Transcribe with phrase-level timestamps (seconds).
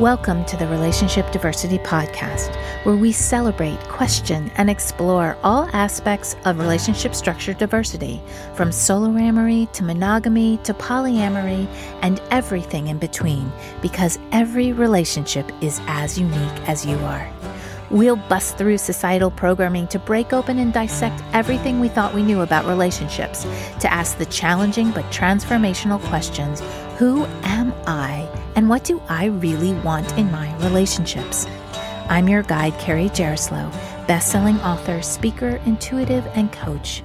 [0.00, 6.58] Welcome to the Relationship Diversity Podcast, where we celebrate, question, and explore all aspects of
[6.58, 8.22] relationship structure diversity,
[8.54, 11.66] from soloamory to monogamy to polyamory
[12.00, 17.30] and everything in between, because every relationship is as unique as you are.
[17.90, 22.40] We'll bust through societal programming to break open and dissect everything we thought we knew
[22.40, 23.42] about relationships,
[23.80, 26.62] to ask the challenging but transformational questions
[26.96, 28.39] Who am I?
[28.60, 31.46] And what do I really want in my relationships?
[32.10, 33.72] I'm your guide, Carrie Jaroslow,
[34.06, 37.02] best-selling author, speaker, intuitive, and coach.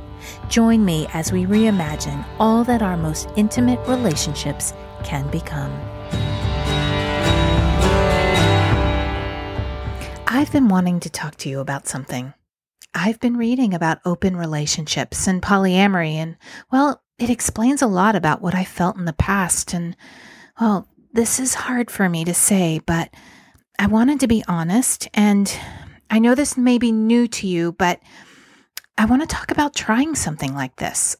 [0.49, 4.73] Join me as we reimagine all that our most intimate relationships
[5.05, 5.71] can become.
[10.27, 12.33] I've been wanting to talk to you about something.
[12.93, 16.35] I've been reading about open relationships and polyamory, and
[16.69, 19.73] well, it explains a lot about what I felt in the past.
[19.73, 19.95] And
[20.59, 23.09] well, this is hard for me to say, but
[23.79, 25.07] I wanted to be honest.
[25.13, 25.51] And
[26.09, 28.01] I know this may be new to you, but
[28.97, 31.15] I want to talk about trying something like this.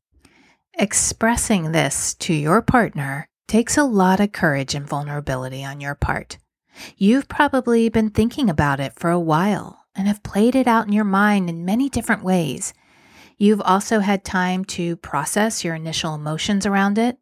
[0.78, 6.40] Expressing this to your partner takes a lot of courage and vulnerability on your part.
[6.98, 10.92] You've probably been thinking about it for a while and have played it out in
[10.92, 12.74] your mind in many different ways.
[13.38, 17.18] You've also had time to process your initial emotions around it.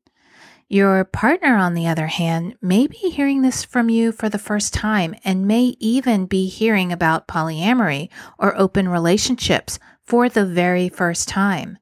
[0.73, 4.73] Your partner, on the other hand, may be hearing this from you for the first
[4.73, 11.27] time and may even be hearing about polyamory or open relationships for the very first
[11.27, 11.77] time.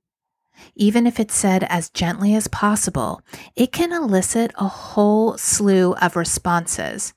[0.75, 3.21] Even if it's said as gently as possible,
[3.55, 7.13] it can elicit a whole slew of responses.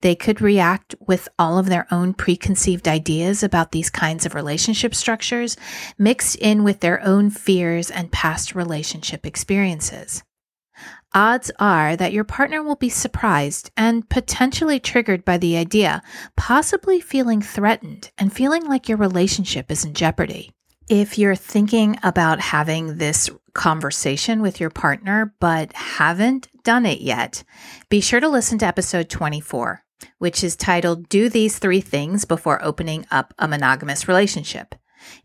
[0.00, 4.94] They could react with all of their own preconceived ideas about these kinds of relationship
[4.94, 5.58] structures,
[5.98, 10.22] mixed in with their own fears and past relationship experiences.
[11.14, 16.02] Odds are that your partner will be surprised and potentially triggered by the idea,
[16.36, 20.50] possibly feeling threatened and feeling like your relationship is in jeopardy.
[20.88, 27.44] If you're thinking about having this conversation with your partner but haven't done it yet,
[27.88, 29.84] be sure to listen to episode 24,
[30.18, 34.74] which is titled Do These Three Things Before Opening Up a Monogamous Relationship.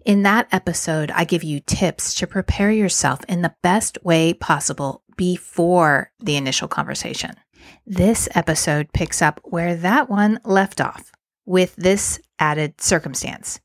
[0.05, 5.03] In that episode, I give you tips to prepare yourself in the best way possible
[5.19, 7.35] before the initial conversation.
[7.85, 11.11] This episode picks up where that one left off
[11.45, 13.59] with this added circumstance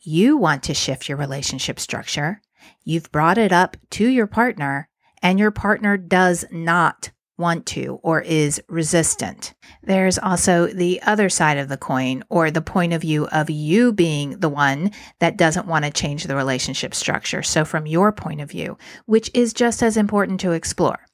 [0.00, 2.40] you want to shift your relationship structure.
[2.84, 4.88] You've brought it up to your partner,
[5.20, 9.54] and your partner does not want to or is resistant.
[9.82, 13.92] There's also the other side of the coin, or the point of view of you
[13.92, 17.42] being the one that doesn't want to change the relationship structure.
[17.42, 21.06] So, from your point of view, which is just as important to explore.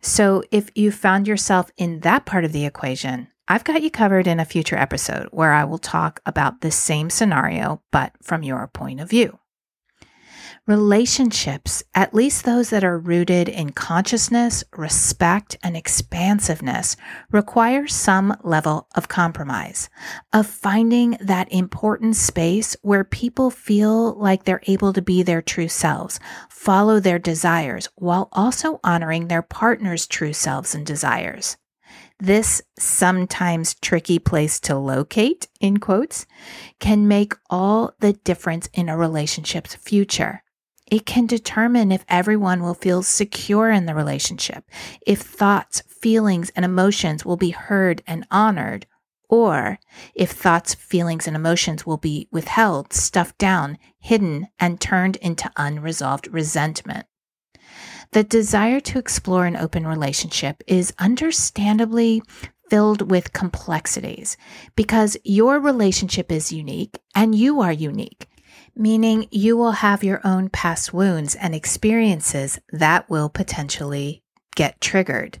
[0.00, 4.26] So, if you found yourself in that part of the equation, I've got you covered
[4.26, 8.68] in a future episode where I will talk about the same scenario, but from your
[8.68, 9.40] point of view.
[10.66, 16.96] Relationships, at least those that are rooted in consciousness, respect, and expansiveness,
[17.32, 19.88] require some level of compromise,
[20.32, 25.66] of finding that important space where people feel like they're able to be their true
[25.66, 31.56] selves, follow their desires, while also honoring their partner's true selves and desires.
[32.20, 36.26] This sometimes tricky place to locate, in quotes,
[36.78, 40.42] can make all the difference in a relationship's future.
[40.90, 44.64] It can determine if everyone will feel secure in the relationship,
[45.06, 48.86] if thoughts, feelings, and emotions will be heard and honored,
[49.28, 49.78] or
[50.14, 56.26] if thoughts, feelings, and emotions will be withheld, stuffed down, hidden, and turned into unresolved
[56.32, 57.06] resentment.
[58.10, 62.22] The desire to explore an open relationship is understandably
[62.68, 64.36] filled with complexities
[64.74, 68.26] because your relationship is unique and you are unique,
[68.80, 74.22] meaning you will have your own past wounds and experiences that will potentially
[74.56, 75.38] get triggered.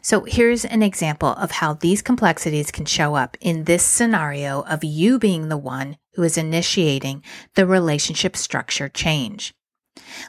[0.00, 4.82] So here's an example of how these complexities can show up in this scenario of
[4.82, 7.22] you being the one who is initiating
[7.54, 9.54] the relationship structure change.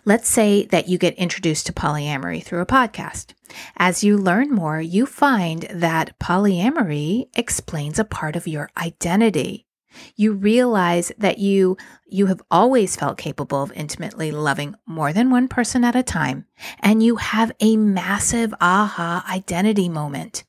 [0.04, 3.34] Let's say that you get introduced to polyamory through a podcast.
[3.78, 9.66] As you learn more, you find that polyamory explains a part of your identity.
[10.16, 11.78] You realize that you
[12.08, 16.46] you have always felt capable of intimately loving more than one person at a time,
[16.80, 20.44] and you have a massive aha identity moment.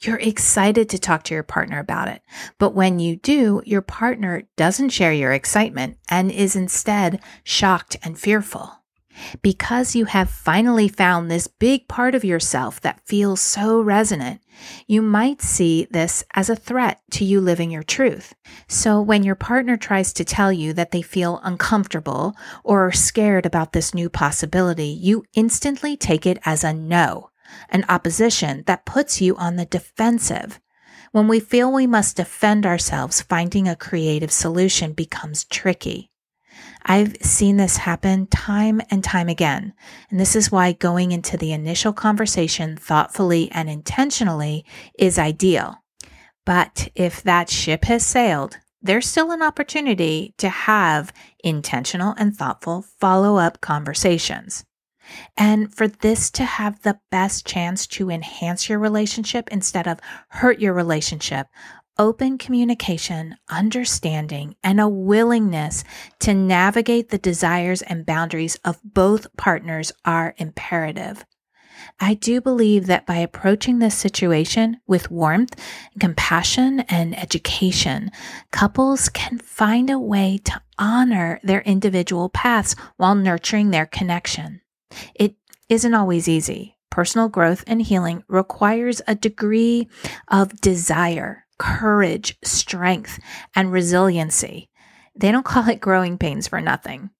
[0.00, 2.22] You're excited to talk to your partner about it.
[2.58, 8.18] But when you do, your partner doesn't share your excitement and is instead shocked and
[8.18, 8.77] fearful.
[9.42, 14.40] Because you have finally found this big part of yourself that feels so resonant,
[14.86, 18.34] you might see this as a threat to you living your truth.
[18.66, 22.34] So when your partner tries to tell you that they feel uncomfortable
[22.64, 27.30] or are scared about this new possibility, you instantly take it as a no,
[27.70, 30.60] an opposition that puts you on the defensive.
[31.12, 36.10] When we feel we must defend ourselves, finding a creative solution becomes tricky.
[36.84, 39.74] I've seen this happen time and time again.
[40.10, 44.64] And this is why going into the initial conversation thoughtfully and intentionally
[44.98, 45.82] is ideal.
[46.46, 52.82] But if that ship has sailed, there's still an opportunity to have intentional and thoughtful
[53.00, 54.64] follow up conversations.
[55.36, 60.58] And for this to have the best chance to enhance your relationship instead of hurt
[60.58, 61.48] your relationship,
[61.98, 65.84] open communication, understanding, and a willingness
[66.20, 71.24] to navigate the desires and boundaries of both partners are imperative.
[72.00, 75.56] I do believe that by approaching this situation with warmth,
[75.98, 78.10] compassion, and education,
[78.52, 84.60] couples can find a way to honor their individual paths while nurturing their connection.
[85.14, 85.34] It
[85.68, 86.76] isn't always easy.
[86.90, 89.88] Personal growth and healing requires a degree
[90.28, 93.18] of desire, courage, strength,
[93.54, 94.68] and resiliency.
[95.14, 97.10] They don't call it growing pains for nothing.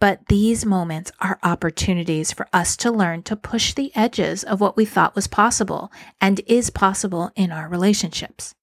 [0.00, 4.76] But these moments are opportunities for us to learn to push the edges of what
[4.76, 8.54] we thought was possible and is possible in our relationships.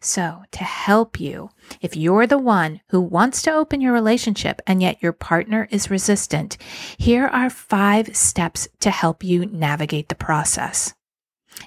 [0.00, 4.82] So, to help you, if you're the one who wants to open your relationship and
[4.82, 6.56] yet your partner is resistant,
[6.98, 10.94] here are five steps to help you navigate the process.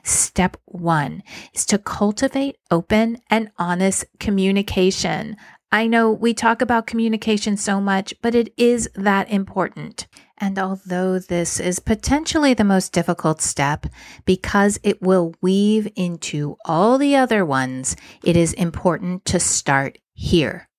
[0.04, 5.36] Step one is to cultivate open and honest communication.
[5.72, 10.08] I know we talk about communication so much, but it is that important.
[10.38, 13.88] And although this is potentially the most difficult step
[14.26, 20.70] because it will weave into all the other ones, it is important to start here.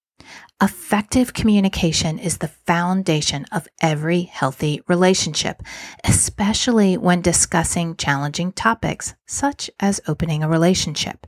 [0.64, 5.62] Effective communication is the foundation of every healthy relationship,
[6.04, 11.26] especially when discussing challenging topics such as opening a relationship.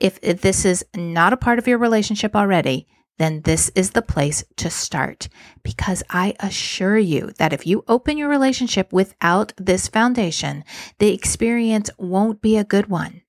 [0.00, 2.86] If, this is not a part of your relationship already,
[3.16, 5.28] then this is the place to start.
[5.64, 10.62] Because I assure you that if you open your relationship without this foundation,
[11.00, 13.22] the experience won't be a good one.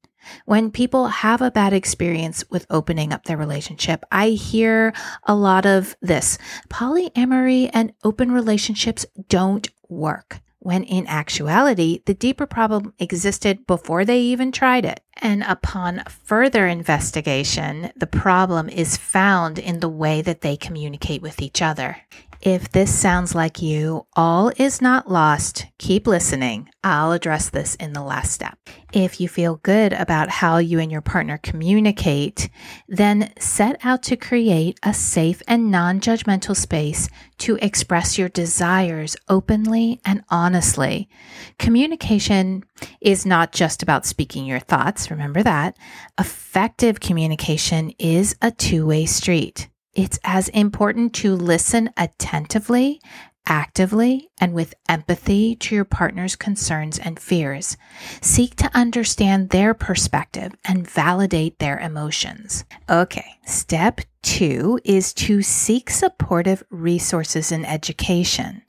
[0.45, 4.94] When people have a bad experience with opening up their relationship, I hear
[5.24, 6.38] a lot of this
[6.69, 10.42] polyamory and open relationships don't work.
[10.62, 15.00] When in actuality, the deeper problem existed before they even tried it.
[15.21, 21.42] And upon further investigation, the problem is found in the way that they communicate with
[21.42, 21.98] each other.
[22.41, 25.65] If this sounds like you, all is not lost.
[25.77, 26.69] Keep listening.
[26.83, 28.57] I'll address this in the last step.
[28.94, 32.50] If you feel good about how you and your partner communicate,
[32.88, 37.09] then set out to create a safe and non judgmental space
[37.39, 41.09] to express your desires openly and honestly.
[41.57, 42.63] Communication
[43.01, 45.77] is not just about speaking your thoughts, remember that.
[46.19, 49.69] Effective communication is a two way street.
[49.94, 53.01] It's as important to listen attentively,
[53.47, 57.75] actively, and with empathy to your partner's concerns and fears.
[58.21, 62.66] Seek to understand their perspective and validate their emotions.
[62.87, 68.61] Okay, step two is to seek supportive resources and education.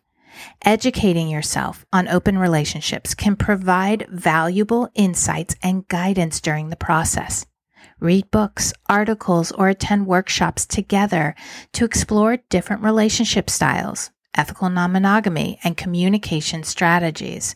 [0.65, 7.45] Educating yourself on open relationships can provide valuable insights and guidance during the process
[8.01, 11.35] read books, articles, or attend workshops together
[11.73, 17.55] to explore different relationship styles, ethical non monogamy, and communication strategies.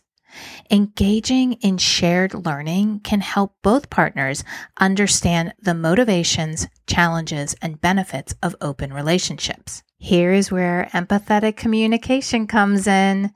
[0.71, 4.43] Engaging in shared learning can help both partners
[4.79, 9.83] understand the motivations, challenges, and benefits of open relationships.
[9.99, 13.33] Here is where empathetic communication comes in.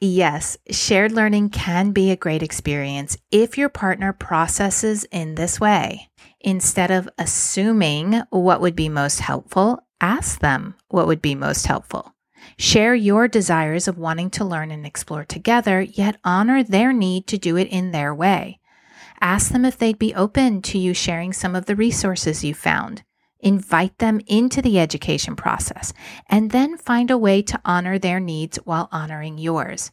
[0.00, 6.08] Yes, shared learning can be a great experience if your partner processes in this way.
[6.40, 12.14] Instead of assuming what would be most helpful, ask them what would be most helpful.
[12.56, 17.38] Share your desires of wanting to learn and explore together, yet honor their need to
[17.38, 18.60] do it in their way.
[19.20, 23.02] Ask them if they'd be open to you sharing some of the resources you found.
[23.40, 25.92] Invite them into the education process
[26.28, 29.90] and then find a way to honor their needs while honoring yours.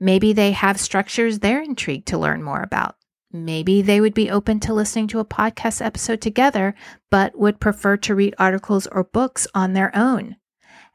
[0.00, 2.96] Maybe they have structures they're intrigued to learn more about.
[3.34, 6.72] Maybe they would be open to listening to a podcast episode together,
[7.10, 10.36] but would prefer to read articles or books on their own.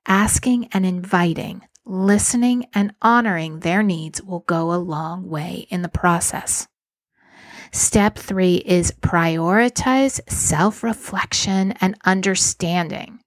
[0.08, 5.90] Asking and inviting, listening and honoring their needs will go a long way in the
[5.90, 6.70] process.
[7.74, 13.20] Step three is prioritize self reflection and understanding.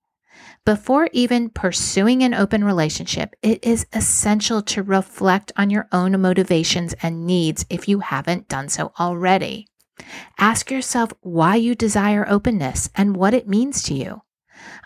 [0.64, 6.94] Before even pursuing an open relationship, it is essential to reflect on your own motivations
[7.02, 9.66] and needs if you haven't done so already.
[10.38, 14.22] Ask yourself why you desire openness and what it means to you.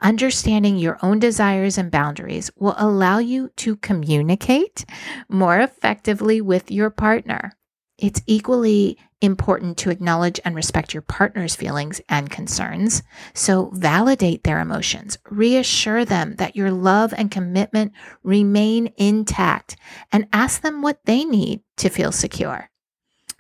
[0.01, 4.87] Understanding your own desires and boundaries will allow you to communicate
[5.29, 7.53] more effectively with your partner.
[7.99, 13.03] It's equally important to acknowledge and respect your partner's feelings and concerns.
[13.33, 19.77] So validate their emotions, reassure them that your love and commitment remain intact,
[20.13, 22.71] and ask them what they need to feel secure.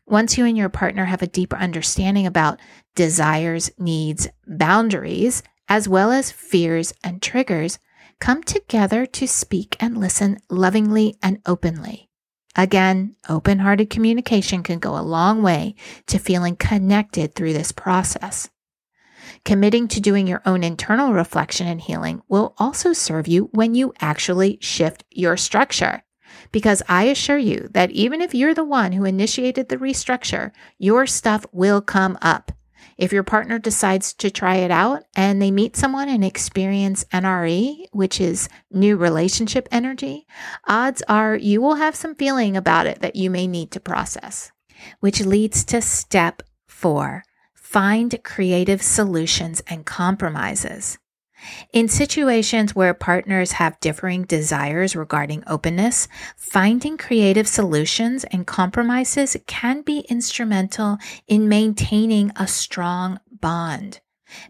[0.06, 2.60] Once you and your partner have a deeper understanding about
[2.94, 7.78] desires, needs, boundaries, as well as fears and triggers,
[8.20, 12.05] come together to speak and listen lovingly and openly.
[12.56, 15.74] Again, open hearted communication can go a long way
[16.06, 18.48] to feeling connected through this process.
[19.44, 23.92] Committing to doing your own internal reflection and healing will also serve you when you
[24.00, 26.02] actually shift your structure.
[26.50, 31.06] Because I assure you that even if you're the one who initiated the restructure, your
[31.06, 32.52] stuff will come up.
[32.98, 37.86] If your partner decides to try it out and they meet someone and experience NRE,
[37.92, 40.26] which is new relationship energy,
[40.66, 44.50] odds are you will have some feeling about it that you may need to process.
[45.00, 47.24] Which leads to step four
[47.54, 50.98] find creative solutions and compromises.
[51.72, 59.82] In situations where partners have differing desires regarding openness, finding creative solutions and compromises can
[59.82, 64.00] be instrumental in maintaining a strong bond.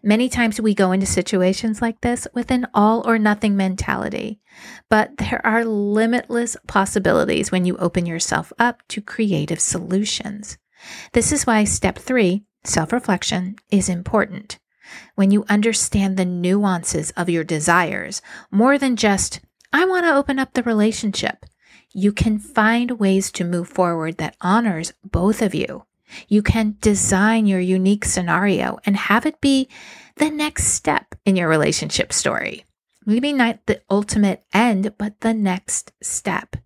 [0.03, 4.41] Many times we go into situations like this with an all or nothing mentality,
[4.89, 10.57] but there are limitless possibilities when you open yourself up to creative solutions.
[11.13, 14.59] This is why step three, self reflection, is important
[15.15, 19.41] when you understand the nuances of your desires more than just,
[19.73, 21.45] I want to open up the relationship,
[21.93, 25.85] you can find ways to move forward that honors both of you.
[26.29, 29.69] You can design your unique scenario and have it be
[30.17, 32.65] the next step in your relationship story.
[33.05, 36.57] Maybe not the ultimate end, but the next step.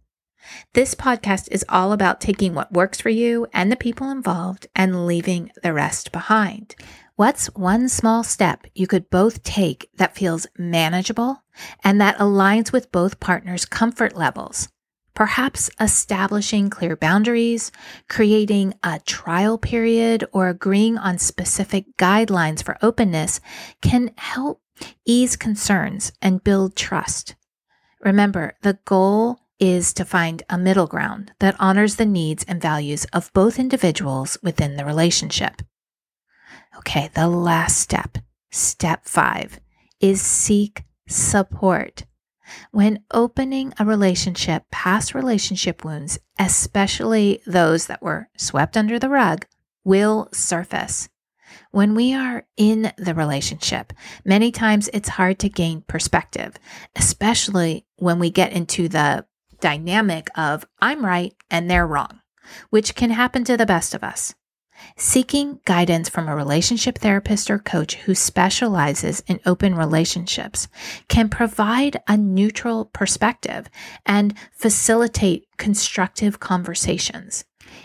[0.73, 5.07] This podcast is all about taking what works for you and the people involved and
[5.07, 6.75] leaving the rest behind.
[7.21, 11.43] What's one small step you could both take that feels manageable
[11.85, 14.71] and that aligns with both partners' comfort levels?
[15.12, 17.73] Perhaps establishing clear boundaries,
[18.09, 23.39] creating a trial period, or agreeing on specific guidelines for openness
[23.83, 24.62] can help
[25.05, 27.35] ease concerns and build trust.
[28.00, 33.05] Remember, the goal is to find a middle ground that honors the needs and values
[33.12, 35.61] of both individuals within the relationship.
[36.81, 38.17] Okay, the last step,
[38.51, 39.61] step five,
[40.01, 42.05] is seek support.
[42.71, 49.45] When opening a relationship, past relationship wounds, especially those that were swept under the rug,
[49.85, 51.11] will surface.
[51.71, 53.93] When we are in the relationship,
[54.25, 56.55] many times it's hard to gain perspective,
[56.97, 59.27] especially when we get into the
[59.61, 62.21] dynamic of I'm right and they're wrong,
[62.71, 64.35] which can happen to the best of us.
[64.97, 70.69] Seeking guidance from a relationship therapist or coach who specializes in open relationships
[71.09, 73.69] can provide a neutral perspective
[74.05, 77.45] and facilitate constructive conversations.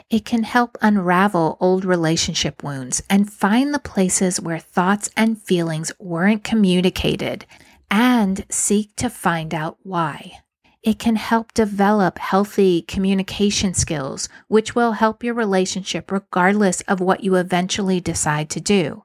[0.09, 5.91] It can help unravel old relationship wounds and find the places where thoughts and feelings
[5.99, 7.45] weren't communicated
[7.89, 10.39] and seek to find out why.
[10.85, 17.23] It can help develop healthy communication skills, which will help your relationship regardless of what
[17.23, 19.03] you eventually decide to do.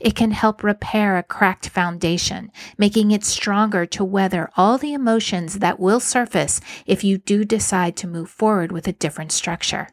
[0.00, 5.58] It can help repair a cracked foundation, making it stronger to weather all the emotions
[5.58, 9.88] that will surface if you do decide to move forward with a different structure.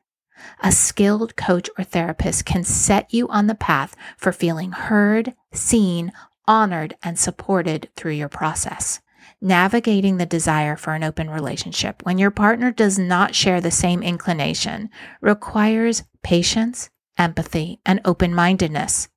[0.61, 6.13] A skilled coach or therapist can set you on the path for feeling heard, seen,
[6.47, 9.01] honored, and supported through your process
[9.41, 14.01] navigating the desire for an open relationship when your partner does not share the same
[14.01, 14.89] inclination
[15.21, 19.09] requires patience, empathy, and open mindedness.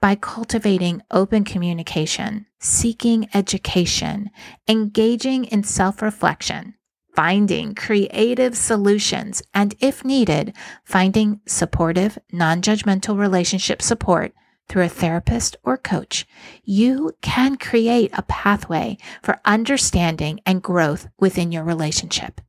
[0.00, 4.30] By cultivating open communication, seeking education,
[4.66, 6.74] engaging in self reflection,
[7.14, 14.32] finding creative solutions, and if needed, finding supportive, non judgmental relationship support,
[14.68, 16.26] through a therapist or coach,
[16.64, 22.40] you can create a pathway for understanding and growth within your relationship.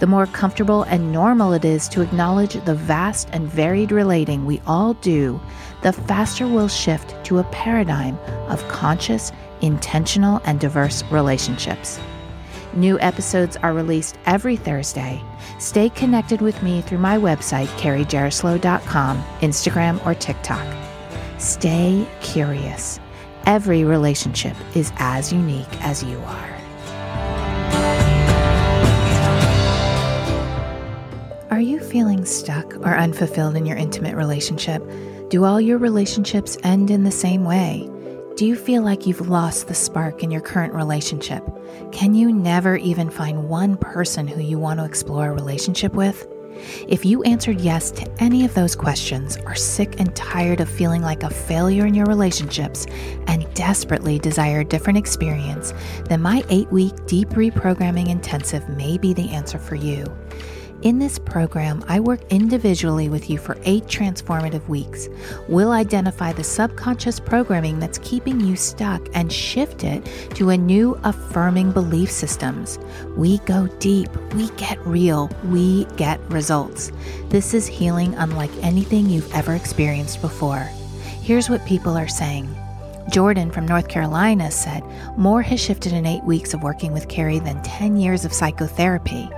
[0.00, 4.62] The more comfortable and normal it is to acknowledge the vast and varied relating we
[4.66, 5.38] all do,
[5.82, 8.16] the faster we'll shift to a paradigm
[8.48, 12.00] of conscious, intentional, and diverse relationships.
[12.76, 15.22] New episodes are released every Thursday.
[15.58, 20.66] Stay connected with me through my website, carriejaroslow.com, Instagram, or TikTok.
[21.38, 22.98] Stay curious.
[23.46, 26.50] Every relationship is as unique as you are.
[31.50, 34.82] Are you feeling stuck or unfulfilled in your intimate relationship?
[35.30, 37.88] Do all your relationships end in the same way?
[38.36, 41.48] Do you feel like you've lost the spark in your current relationship?
[41.92, 46.26] Can you never even find one person who you want to explore a relationship with?
[46.88, 51.02] If you answered yes to any of those questions, are sick and tired of feeling
[51.02, 52.86] like a failure in your relationships,
[53.28, 55.72] and desperately desire a different experience,
[56.06, 60.12] then my eight week deep reprogramming intensive may be the answer for you.
[60.84, 65.08] In this program, I work individually with you for eight transformative weeks.
[65.48, 71.00] We'll identify the subconscious programming that's keeping you stuck and shift it to a new
[71.02, 72.78] affirming belief systems.
[73.16, 76.92] We go deep, we get real, we get results.
[77.30, 80.68] This is healing unlike anything you've ever experienced before.
[81.22, 82.54] Here's what people are saying.
[83.08, 84.82] Jordan from North Carolina said,
[85.16, 89.28] More has shifted in eight weeks of working with Carrie than 10 years of psychotherapy.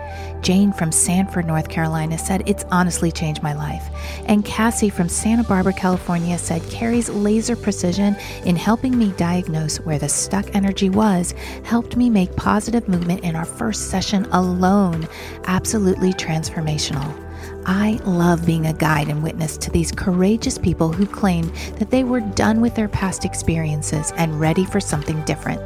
[0.41, 3.85] Jane from Sanford, North Carolina said, It's honestly changed my life.
[4.27, 9.99] And Cassie from Santa Barbara, California said, Carrie's laser precision in helping me diagnose where
[9.99, 15.09] the stuck energy was helped me make positive movement in our first session alone.
[15.47, 17.26] Absolutely transformational.
[17.69, 22.05] I love being a guide and witness to these courageous people who claim that they
[22.05, 25.61] were done with their past experiences and ready for something different.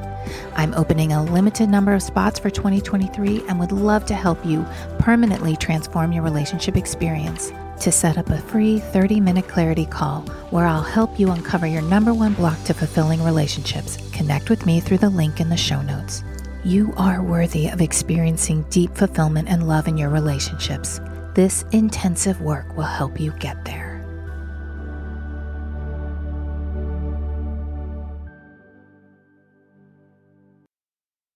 [0.57, 4.65] I'm opening a limited number of spots for 2023 and would love to help you
[4.99, 7.53] permanently transform your relationship experience.
[7.81, 11.83] To set up a free 30 minute clarity call where I'll help you uncover your
[11.83, 15.83] number one block to fulfilling relationships, connect with me through the link in the show
[15.83, 16.25] notes.
[16.65, 20.99] You are worthy of experiencing deep fulfillment and love in your relationships.
[21.33, 23.90] This intensive work will help you get there.